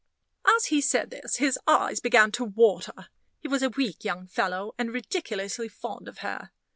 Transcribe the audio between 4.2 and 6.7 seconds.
fellow, and ridiculously fond of her.